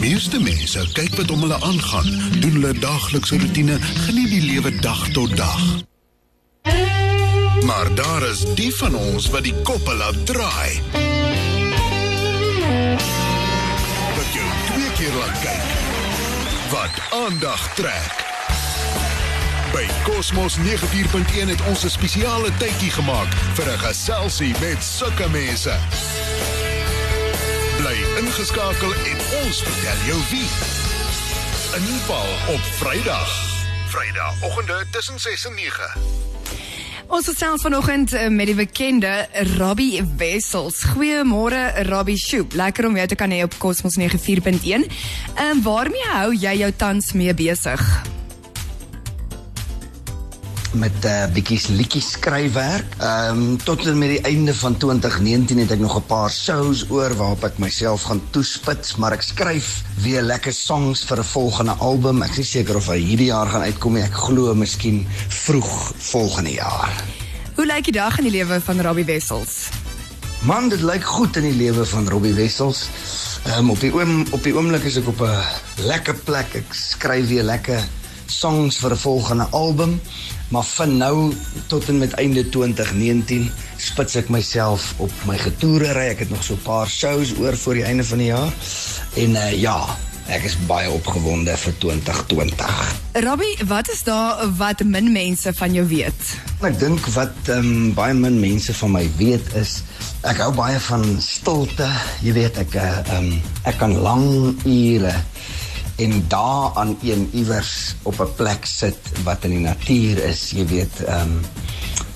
[0.00, 2.08] Meeste mense kyk wat om hulle aangaan,
[2.40, 5.62] doen hulle daaglikse roetine, geniet die lewe dag tot dag.
[7.64, 10.80] Maar daar is die van ons wat die koppe laat draai.
[14.16, 15.70] Wat jou twee keer laat kyk.
[16.70, 18.22] Wat aandag trek.
[19.72, 25.74] By Cosmos 94.1 het ons 'n spesiale tydjie gemaak vir 'n geselsie met sulke mense.
[27.76, 30.48] Bly ingeskakel en ons vertel jou wie.
[31.78, 33.32] Inval op Vrydag.
[33.88, 35.90] Vrydagoggende tussen 6 en 9.
[37.06, 40.84] Ons het selfs vanoggend eh, met die bekende Robbie Wessels.
[40.94, 42.52] Goeiemôre Robbie Shoop.
[42.52, 44.88] Lekker om jou te kan hê op Cosmos 94.1.
[45.34, 48.11] Ehm waarmee hou jy jou tans mee besig?
[50.78, 52.96] Met uh, bietjie liedjies skryfwerk.
[52.98, 56.84] Ehm um, tot en met die einde van 2019 het ek nog 'n paar shows
[56.90, 61.72] oor waarop ek myself gaan toespits, maar ek skryf weer lekker songs vir 'n volgende
[61.72, 62.22] album.
[62.22, 64.02] Ek is nie seker of hy hierdie jaar gaan uitkom nie.
[64.02, 66.92] Ek glo miskien vroeg volgende jaar.
[67.54, 69.68] Hoe lyk die dag in die lewe van Robbie Wessels?
[70.42, 72.88] Man, dit lyk goed in die lewe van Robbie Wessels.
[73.44, 76.54] Ehm um, op die oom op die oomblik is ek op 'n lekker plek.
[76.54, 77.82] Ek skryf weer lekker
[78.32, 80.00] songs vir 'n volgende album.
[80.48, 81.32] Maar van nou
[81.66, 86.08] tot en met einde 2019 spits ek myself op my getoerery.
[86.12, 88.52] Ek het nog so 'n paar shows oor voor die einde van die jaar.
[89.16, 92.94] En uh, ja, ek is baie opgewonde vir 2020.
[93.24, 96.36] Robbie, wat is daar wat min mense van jou weet?
[96.60, 99.82] Ek dink wat um, baie min mense van my weet is
[100.22, 101.88] ek hou baie van stilte.
[102.22, 103.32] Jy weet ek uh, um,
[103.64, 105.14] ek kan lang ure
[105.96, 110.66] en daar aan een iewers op 'n plek sit wat in die natuur is, jy
[110.66, 111.40] weet, ehm um,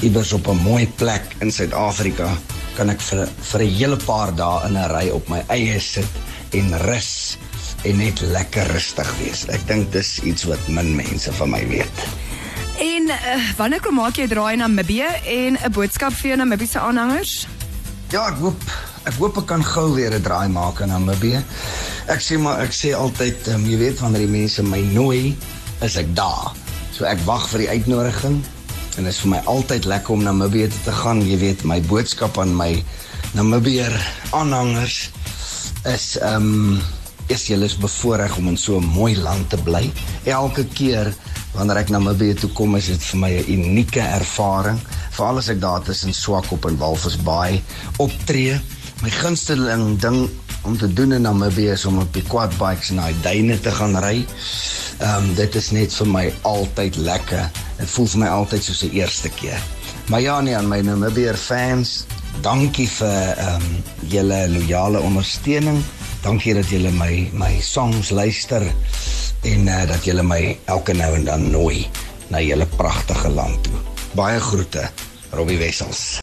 [0.00, 2.28] iewers op 'n mooi plek in Suid-Afrika
[2.74, 6.08] kan ek vir vir 'n hele paar dae in 'n ry op my eie sit
[6.50, 7.36] en rus
[7.82, 9.46] en net lekker rustig wees.
[9.48, 12.04] Ek dink dis iets wat min mense van my weet.
[12.80, 13.16] En uh,
[13.56, 17.46] wanneer kom maak jy draai na Namibië en 'n boodskap vir jou Namibiese aanhangers?
[18.10, 21.42] Ja, ek hoop ek hoop ek kan gou weer 'n draai maak in Namibië.
[22.08, 25.36] Ek sê maar ek sê altyd, um, jy weet wanneer die mense my nooi,
[25.80, 26.52] is ek daar.
[26.92, 28.44] So ek wag vir die uitnodiging
[28.98, 31.22] en dit is vir my altyd lekker om na Namibië te gaan.
[31.22, 32.84] Jy weet, my boodskap aan my
[33.32, 33.92] Namibier
[34.32, 35.10] aanhangers
[35.86, 36.80] is ehm um,
[37.30, 39.90] is julle is bevoorreg om in so 'n mooi land te bly.
[40.24, 41.14] Elke keer
[41.54, 44.80] wanneer ek na Namibië toe kom, is dit vir my 'n unieke ervaring,
[45.10, 47.62] veral as ek daar tussen Swakop en Walvisbaai
[47.98, 48.60] optree.
[49.00, 50.28] My gunsteling ding
[50.68, 53.72] om te doen in Namibië is om op die quad bikes na die duine te
[53.72, 54.18] gaan ry.
[55.00, 57.46] Ehm um, dit is net vir my altyd lekker.
[57.78, 59.62] Dit voel vir my altyd soos 'n eerste keer.
[60.12, 62.04] Maar ja nee aan my Namibier fans,
[62.44, 65.80] dankie vir ehm um, julle loyale ondersteuning.
[66.22, 68.62] Dankie dat julle my my songs luister
[69.42, 71.86] en uh, dat julle my elke nou en dan nooi
[72.28, 73.80] na julle pragtige land toe.
[74.12, 74.90] Baie groete,
[75.30, 76.18] Robbie Wessels.